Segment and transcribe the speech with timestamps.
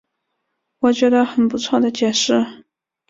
[0.79, 2.63] 我觉得很不错的解释